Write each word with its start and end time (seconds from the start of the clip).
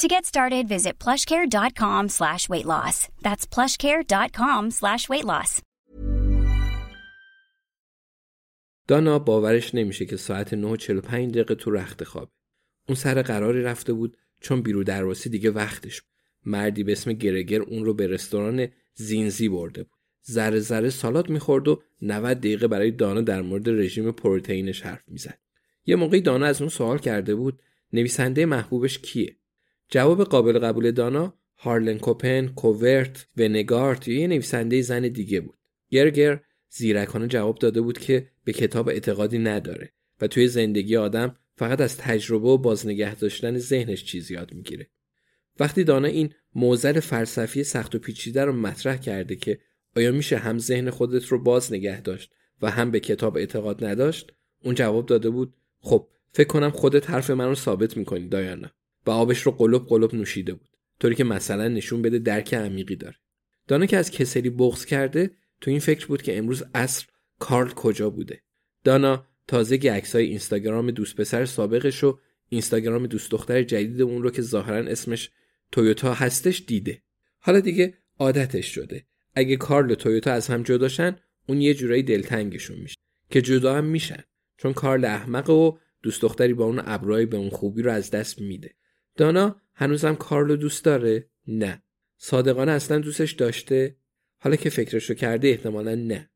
To 0.00 0.08
get 0.08 0.24
started, 0.24 0.68
visit 0.68 0.98
plushcare.com 0.98 2.08
slash 2.08 2.48
weight 2.48 2.66
loss. 2.66 3.08
That's 3.22 3.46
plushcare.com 3.46 4.70
slash 4.70 5.08
weight 5.08 5.24
loss. 5.24 5.62
دانا 8.88 9.18
باورش 9.18 9.74
نمیشه 9.74 10.06
که 10.06 10.16
ساعت 10.16 10.54
9:45 10.54 11.30
دقیقه 11.30 11.54
تو 11.54 11.70
رخت 11.70 12.04
خوابه. 12.04 12.30
اون 12.88 12.96
سر 12.96 13.22
قراری 13.22 13.62
رفته 13.62 13.92
بود 13.92 14.16
چون 14.40 14.62
بیرو 14.62 14.84
درواسی 14.84 15.30
دیگه 15.30 15.50
وقتش 15.50 16.00
بود. 16.00 16.10
مردی 16.44 16.84
به 16.84 16.92
اسم 16.92 17.12
گرگر 17.12 17.60
اون 17.60 17.84
رو 17.84 17.94
به 17.94 18.06
رستوران 18.06 18.68
زینزی 18.94 19.48
برده 19.48 19.82
بود. 19.82 19.98
ذره 20.30 20.60
ذره 20.60 20.90
سالات 20.90 21.30
می‌خورد 21.30 21.68
و 21.68 21.82
90 22.02 22.38
دقیقه 22.38 22.68
برای 22.68 22.90
دانا 22.90 23.20
در 23.20 23.42
مورد 23.42 23.68
رژیم 23.68 24.12
پروتئینش 24.12 24.82
حرف 24.82 25.02
می‌زد. 25.08 25.38
یه 25.86 25.96
موقعی 25.96 26.20
دانا 26.20 26.46
از 26.46 26.60
اون 26.60 26.70
سوال 26.70 26.98
کرده 26.98 27.34
بود 27.34 27.62
نویسنده 27.92 28.46
محبوبش 28.46 28.98
کیه؟ 28.98 29.36
جواب 29.92 30.24
قابل 30.24 30.58
قبول 30.58 30.90
دانا 30.90 31.34
هارلن 31.56 31.98
کوپن، 31.98 32.46
کوورت، 32.46 33.26
ونگارت 33.36 34.08
یا 34.08 34.20
یه 34.20 34.26
نویسنده 34.26 34.82
زن 34.82 35.08
دیگه 35.08 35.40
بود. 35.40 35.58
گرگر 35.90 36.40
زیرکانه 36.68 37.26
جواب 37.26 37.58
داده 37.58 37.80
بود 37.80 37.98
که 37.98 38.28
به 38.44 38.52
کتاب 38.52 38.88
اعتقادی 38.88 39.38
نداره 39.38 39.92
و 40.20 40.26
توی 40.26 40.48
زندگی 40.48 40.96
آدم 40.96 41.36
فقط 41.56 41.80
از 41.80 41.96
تجربه 41.96 42.48
و 42.48 42.58
بازنگه 42.58 43.14
داشتن 43.14 43.58
ذهنش 43.58 44.04
چیز 44.04 44.30
یاد 44.30 44.54
می‌گیره. 44.54 44.90
وقتی 45.60 45.84
دانا 45.84 46.08
این 46.08 46.34
موزل 46.54 47.00
فلسفی 47.00 47.64
سخت 47.64 47.94
و 47.94 47.98
پیچیده 47.98 48.44
رو 48.44 48.52
مطرح 48.52 48.96
کرده 48.96 49.36
که 49.36 49.58
آیا 49.96 50.12
میشه 50.12 50.36
هم 50.36 50.58
ذهن 50.58 50.90
خودت 50.90 51.24
رو 51.24 51.42
باز 51.42 51.72
نگه 51.72 52.00
داشت 52.00 52.32
و 52.62 52.70
هم 52.70 52.90
به 52.90 53.00
کتاب 53.00 53.36
اعتقاد 53.36 53.84
نداشت 53.84 54.32
اون 54.64 54.74
جواب 54.74 55.06
داده 55.06 55.30
بود 55.30 55.54
خب 55.78 56.08
فکر 56.32 56.48
کنم 56.48 56.70
خودت 56.70 57.10
حرف 57.10 57.30
من 57.30 57.46
رو 57.46 57.54
ثابت 57.54 57.96
می‌کنی 57.96 58.28
دایانا 58.28 58.70
و 59.06 59.10
آبش 59.10 59.42
رو 59.42 59.52
قلب 59.52 59.86
قلب 59.86 60.14
نوشیده 60.14 60.54
بود. 60.54 60.68
طوری 61.00 61.14
که 61.14 61.24
مثلا 61.24 61.68
نشون 61.68 62.02
بده 62.02 62.18
درک 62.18 62.54
عمیقی 62.54 62.96
داره. 62.96 63.16
دانا 63.68 63.86
که 63.86 63.96
از 63.96 64.10
کسری 64.10 64.50
بغض 64.50 64.84
کرده 64.84 65.30
تو 65.60 65.70
این 65.70 65.80
فکر 65.80 66.06
بود 66.06 66.22
که 66.22 66.38
امروز 66.38 66.62
عصر 66.74 67.06
کارل 67.38 67.70
کجا 67.70 68.10
بوده. 68.10 68.42
دانا 68.84 69.26
تازه 69.48 69.76
عکسای 69.76 70.26
اینستاگرام 70.26 70.90
دوست 70.90 71.16
پسر 71.16 71.44
سابقش 71.44 72.04
و 72.04 72.18
اینستاگرام 72.48 73.06
دوست 73.06 73.30
دختر 73.30 73.62
جدید 73.62 74.02
اون 74.02 74.22
رو 74.22 74.30
که 74.30 74.42
ظاهرا 74.42 74.90
اسمش 74.90 75.30
تویوتا 75.72 76.14
هستش 76.14 76.62
دیده. 76.66 77.02
حالا 77.38 77.60
دیگه 77.60 77.94
عادتش 78.18 78.74
شده. 78.74 79.06
اگه 79.34 79.56
کارل 79.56 79.90
و 79.90 79.94
تویوتا 79.94 80.32
از 80.32 80.48
هم 80.48 80.62
جداشن 80.62 81.16
اون 81.46 81.60
یه 81.60 81.74
جورایی 81.74 82.02
دلتنگشون 82.02 82.78
میشه. 82.78 82.96
که 83.30 83.42
جدا 83.42 83.74
هم 83.74 83.84
میشن. 83.84 84.24
چون 84.56 84.72
کارل 84.72 85.04
احمق 85.04 85.50
و 85.50 85.78
دوست 86.02 86.22
دختری 86.22 86.54
با 86.54 86.64
اون 86.64 86.82
ابرای 86.84 87.26
به 87.26 87.36
اون 87.36 87.50
خوبی 87.50 87.82
رو 87.82 87.92
از 87.92 88.10
دست 88.10 88.40
میده. 88.40 88.74
دانا 89.16 89.56
هنوزم 89.74 90.14
کارل 90.14 90.48
رو 90.48 90.56
دوست 90.56 90.84
داره؟ 90.84 91.28
نه. 91.48 91.82
صادقانه 92.16 92.72
اصلا 92.72 92.98
دوستش 92.98 93.32
داشته؟ 93.32 93.96
حالا 94.38 94.56
که 94.56 94.70
فکرشو 94.70 95.14
کرده 95.14 95.48
احتمالا 95.48 95.94
نه. 95.94 96.30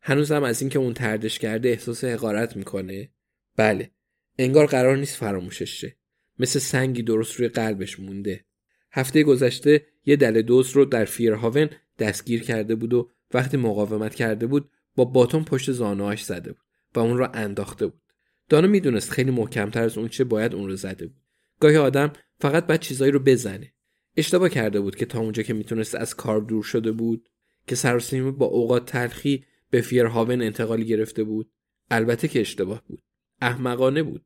هنوزم 0.00 0.42
از 0.42 0.60
اینکه 0.60 0.78
اون 0.78 0.94
تردش 0.94 1.38
کرده 1.38 1.68
احساس 1.68 2.04
حقارت 2.04 2.56
می‌کنه؟ 2.56 3.10
بله. 3.56 3.90
انگار 4.38 4.66
قرار 4.66 4.96
نیست 4.96 5.16
فراموشش 5.16 5.80
شه. 5.80 5.96
مثل 6.38 6.58
سنگی 6.58 7.02
درست 7.02 7.36
روی 7.36 7.48
قلبش 7.48 8.00
مونده. 8.00 8.44
هفته 8.92 9.22
گذشته 9.22 9.86
یه 10.04 10.16
دل 10.16 10.42
دوز 10.42 10.70
رو 10.70 10.84
در 10.84 11.04
فیرهاون 11.04 11.70
دستگیر 11.98 12.42
کرده 12.42 12.74
بود 12.74 12.94
و 12.94 13.10
وقتی 13.34 13.56
مقاومت 13.56 14.14
کرده 14.14 14.46
بود 14.46 14.70
با 14.96 15.04
باتون 15.04 15.44
پشت 15.44 15.72
زانوهاش 15.72 16.24
زده 16.24 16.52
بود 16.52 16.62
و 16.94 17.00
اون 17.00 17.18
را 17.18 17.26
انداخته 17.26 17.86
بود. 17.86 18.02
دانا 18.48 18.68
می‌دونست 18.68 19.10
خیلی 19.10 19.30
محکمتر 19.30 19.82
از 19.82 19.98
اون 19.98 20.08
چه 20.08 20.24
باید 20.24 20.54
اون 20.54 20.68
رو 20.68 20.76
زده 20.76 21.06
بود. 21.06 21.22
گاهی 21.62 21.76
آدم 21.76 22.12
فقط 22.40 22.66
باید 22.66 22.80
چیزایی 22.80 23.12
رو 23.12 23.18
بزنه. 23.18 23.72
اشتباه 24.16 24.48
کرده 24.48 24.80
بود 24.80 24.96
که 24.96 25.06
تا 25.06 25.20
اونجا 25.20 25.42
که 25.42 25.54
می‌تونست 25.54 25.94
از 25.94 26.14
کار 26.14 26.40
دور 26.40 26.62
شده 26.62 26.92
بود 26.92 27.28
که 27.66 27.74
سر 27.74 27.98
با 28.30 28.46
اوقات 28.46 28.86
تلخی 28.86 29.44
به 29.70 29.80
فیرهاون 29.80 30.42
انتقالی 30.42 30.84
گرفته 30.84 31.24
بود 31.24 31.52
البته 31.90 32.28
که 32.28 32.40
اشتباه 32.40 32.82
بود. 32.86 33.02
احمقانه 33.40 34.02
بود. 34.02 34.24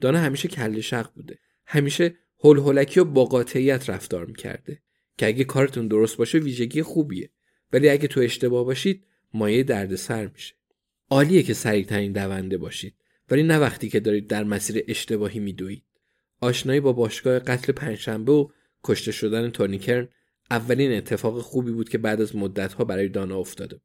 دانا 0.00 0.18
همیشه 0.18 0.48
کل 0.48 0.80
شق 0.80 1.12
بوده. 1.14 1.38
همیشه 1.66 2.14
هول 2.38 2.58
و 2.96 3.04
با 3.04 3.24
قاطعیت 3.24 3.90
رفتار 3.90 4.26
می‌کرده 4.26 4.82
که 5.18 5.26
اگه 5.26 5.44
کارتون 5.44 5.88
درست 5.88 6.16
باشه 6.16 6.38
ویژگی 6.38 6.82
خوبیه. 6.82 7.30
ولی 7.72 7.88
اگه 7.88 8.08
تو 8.08 8.20
اشتباه 8.20 8.64
باشید 8.64 9.04
مایه 9.34 9.62
دردسر 9.62 10.26
میشه. 10.26 10.54
عالیه 11.10 11.42
که 11.42 11.54
سریعترین 11.54 12.12
دونده 12.12 12.58
باشید. 12.58 12.94
ولی 13.30 13.42
نه 13.42 13.58
وقتی 13.58 13.88
که 13.88 14.00
دارید 14.00 14.26
در 14.26 14.44
مسیر 14.44 14.84
اشتباهی 14.88 15.40
میدوید. 15.40 15.82
آشنایی 16.40 16.80
با 16.80 16.92
باشگاه 16.92 17.38
قتل 17.38 17.72
پنجشنبه 17.72 18.32
و 18.32 18.48
کشته 18.84 19.12
شدن 19.12 19.50
تونیکرن 19.50 20.08
اولین 20.50 20.92
اتفاق 20.92 21.40
خوبی 21.40 21.72
بود 21.72 21.88
که 21.88 21.98
بعد 21.98 22.20
از 22.20 22.36
مدتها 22.36 22.84
برای 22.84 23.08
دانا 23.08 23.38
افتاده 23.38 23.74
بود. 23.74 23.84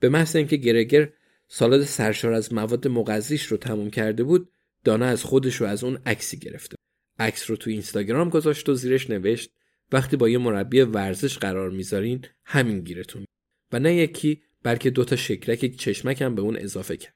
به 0.00 0.08
محض 0.08 0.36
اینکه 0.36 0.56
گرگر 0.56 1.12
سالاد 1.48 1.82
سرشار 1.82 2.32
از 2.32 2.52
مواد 2.52 2.88
مغذیش 2.88 3.46
رو 3.46 3.56
تموم 3.56 3.90
کرده 3.90 4.24
بود 4.24 4.50
دانا 4.84 5.06
از 5.06 5.24
خودش 5.24 5.56
رو 5.56 5.66
از 5.66 5.84
اون 5.84 5.98
عکسی 6.06 6.38
گرفته. 6.38 6.76
عکس 7.18 7.50
رو 7.50 7.56
تو 7.56 7.70
اینستاگرام 7.70 8.28
گذاشت 8.28 8.68
و 8.68 8.74
زیرش 8.74 9.10
نوشت 9.10 9.50
وقتی 9.92 10.16
با 10.16 10.28
یه 10.28 10.38
مربی 10.38 10.80
ورزش 10.80 11.38
قرار 11.38 11.70
می‌ذارین 11.70 12.24
همین 12.44 12.80
گیرتون. 12.80 13.24
و 13.72 13.78
نه 13.78 13.94
یکی 13.94 14.42
بلکه 14.62 14.90
دوتا 14.90 15.16
شکلک 15.16 15.76
چشمک 15.76 16.22
هم 16.22 16.34
به 16.34 16.42
اون 16.42 16.56
اضافه 16.56 16.96
کرد. 16.96 17.14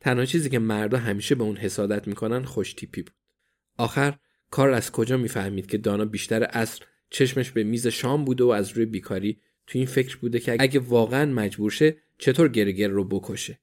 تنها 0.00 0.24
چیزی 0.24 0.50
که 0.50 0.58
مردا 0.58 0.98
همیشه 0.98 1.34
به 1.34 1.44
اون 1.44 1.56
حسادت 1.56 2.08
می‌کنن 2.08 2.44
خوش 2.44 2.72
تیپی 2.72 3.02
بود. 3.02 3.14
آخر 3.78 4.18
کار 4.50 4.70
از 4.70 4.92
کجا 4.92 5.16
می‌فهمید 5.16 5.66
که 5.66 5.78
دانا 5.78 6.04
بیشتر 6.04 6.42
اصر 6.42 6.82
چشمش 7.10 7.50
به 7.50 7.64
میز 7.64 7.86
شام 7.86 8.24
بوده 8.24 8.44
و 8.44 8.48
از 8.48 8.72
روی 8.72 8.86
بیکاری 8.86 9.40
تو 9.66 9.78
این 9.78 9.86
فکر 9.86 10.16
بوده 10.16 10.40
که 10.40 10.56
اگه 10.58 10.80
واقعا 10.80 11.32
مجبور 11.32 11.70
شه 11.70 11.96
چطور 12.18 12.48
گرگر 12.48 12.88
رو 12.88 13.04
بکشه؟ 13.04 13.58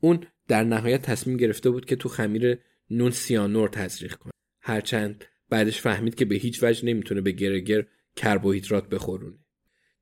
اون 0.00 0.26
در 0.48 0.64
نهایت 0.64 1.02
تصمیم 1.02 1.36
گرفته 1.36 1.70
بود 1.70 1.84
که 1.84 1.96
تو 1.96 2.08
خمیر 2.08 2.58
نون 2.90 3.10
سیانور 3.10 3.68
تزریق 3.68 4.14
کنه. 4.14 4.32
هرچند 4.60 5.24
بعدش 5.50 5.80
فهمید 5.80 6.14
که 6.14 6.24
به 6.24 6.34
هیچ 6.34 6.62
وجه 6.62 6.84
نمی‌تونه 6.84 7.20
به 7.20 7.32
گرگر 7.32 7.86
کربوهیدرات 8.16 8.88
بخورونه. 8.88 9.38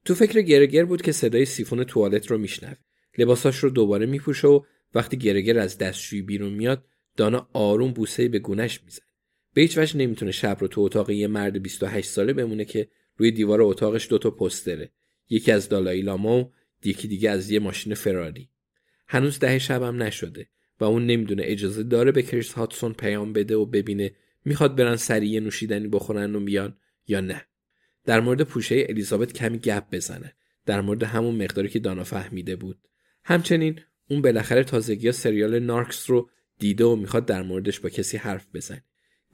تو 0.05 0.15
فکر 0.15 0.41
گرگر 0.41 0.85
بود 0.85 1.03
که 1.03 1.13
صدای 1.13 1.45
سیفون 1.45 1.85
توالت 1.85 2.27
رو 2.27 2.39
میشنوه. 2.39 2.77
لباساش 3.19 3.59
رو 3.59 3.71
دوباره 3.71 4.07
میپوشه 4.07 4.49
و 4.49 4.61
وقتی 4.95 5.17
گرگر 5.17 5.59
از 5.59 5.79
دستشویی 5.79 6.23
بیرون 6.23 6.53
میاد 6.53 6.85
دانا 7.17 7.49
آروم 7.53 7.93
بوسه 7.93 8.29
به 8.29 8.39
گونش 8.39 8.81
می‌زنه. 8.85 9.07
به 9.55 9.63
هیچ 9.63 9.79
وجه 9.79 9.97
نمی‌تونه 9.97 10.31
شب 10.31 10.57
رو 10.61 10.69
تو 10.69 10.81
اتاق 10.81 11.11
یه 11.11 11.27
مرد 11.27 11.63
28 11.63 12.09
ساله 12.09 12.33
بمونه 12.33 12.65
که 12.65 12.89
روی 13.17 13.31
دیوار 13.31 13.63
اتاقش 13.63 14.09
دوتا 14.09 14.31
پستره. 14.31 14.93
یکی 15.29 15.53
از 15.53 15.69
دالایی 15.69 16.03
لاما 16.03 16.39
و 16.39 16.53
یکی 16.85 17.09
دیگه 17.09 17.31
از 17.31 17.51
یه 17.51 17.59
ماشین 17.59 17.95
فراری. 17.95 18.49
هنوز 19.09 19.39
ده 19.39 19.59
شبم 19.59 20.03
نشده 20.03 20.47
و 20.81 20.85
اون 20.85 21.07
نمی‌دونه 21.07 21.43
اجازه 21.47 21.83
داره 21.83 22.13
به 22.13 22.23
کریس 22.23 22.53
هاتسون 22.53 22.93
پیام 22.93 23.33
بده 23.33 23.57
و 23.57 23.67
ببینه 23.67 24.13
می‌خواد 24.45 24.77
برن 24.77 24.97
سریع 24.97 25.41
نوشیدنی 25.41 25.89
بخورن 25.89 26.35
و 26.35 26.41
میان 26.41 26.77
یا 27.07 27.21
نه. 27.21 27.47
در 28.05 28.21
مورد 28.21 28.43
پوشه 28.43 28.87
الیزابت 28.89 29.33
کمی 29.33 29.59
گپ 29.59 29.85
بزنه. 29.93 30.33
در 30.67 30.81
مورد 30.81 31.03
همون 31.03 31.43
مقداری 31.43 31.69
که 31.69 31.79
دانا 31.79 32.05
فهمیده 32.05 32.57
بود. 32.57 32.79
همچنین 33.25 33.81
اون 34.11 34.23
بالاخره 34.23 34.65
تازگی 34.65 35.13
سریال 35.13 35.59
نارکس 35.59 36.11
رو 36.11 36.31
دیده 36.59 36.85
و 36.85 36.97
می‌خواد 36.97 37.27
در 37.27 37.43
موردش 37.43 37.81
با 37.81 37.89
کسی 37.89 38.17
حرف 38.17 38.47
بزنه. 38.55 38.85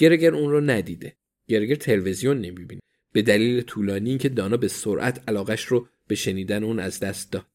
گرگر 0.00 0.34
اون 0.34 0.50
رو 0.50 0.60
ندیده. 0.60 1.16
گرگر 1.48 1.74
تلویزیون 1.74 2.40
نمی‌بینه. 2.40 2.80
به 3.12 3.22
دلیل 3.22 3.60
طولانی 3.60 4.18
که 4.18 4.28
دانا 4.28 4.56
به 4.56 4.68
سرعت 4.68 5.28
علاقش 5.28 5.64
رو 5.64 5.88
به 6.06 6.14
شنیدن 6.14 6.64
اون 6.64 6.78
از 6.78 7.00
دست 7.00 7.32
داد. 7.32 7.46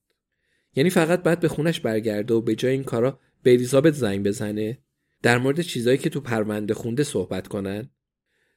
یعنی 0.76 0.90
فقط 0.90 1.24
بعد 1.24 1.40
به 1.40 1.48
خونش 1.48 1.80
برگرده 1.80 2.34
و 2.34 2.42
به 2.42 2.56
جای 2.56 2.72
این 2.72 2.84
کارا 2.84 3.20
به 3.44 3.54
الیزابت 3.54 3.94
زنگ 3.94 4.24
بزنه. 4.28 4.78
در 5.22 5.38
مورد 5.38 5.62
چیزایی 5.62 5.98
که 5.98 6.10
تو 6.10 6.22
پرونده 6.22 6.74
خونده 6.74 7.04
صحبت 7.04 7.48
کنن. 7.48 7.90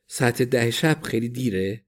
ساعت 0.07 0.43
ده 0.43 0.71
شب 0.71 1.01
خیلی 1.03 1.29
دیره. 1.29 1.85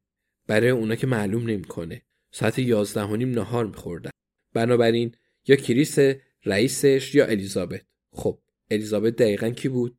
برای 0.46 0.70
اونا 0.70 0.94
که 0.94 1.06
معلوم 1.06 1.46
نمی‌کنه. 1.46 2.02
ساعت 2.30 2.58
یازده 2.58 3.04
و 3.04 3.16
نیم 3.16 3.30
نهار 3.30 3.66
میخوردن. 3.66 4.10
بنابراین 4.54 5.14
یا 5.46 5.56
کریس 5.56 5.98
رئیسش 6.44 7.14
یا 7.14 7.26
الیزابت. 7.26 7.82
خب 8.12 8.38
الیزابت 8.70 9.16
دقیقا 9.16 9.50
کی 9.50 9.68
بود؟ 9.68 9.98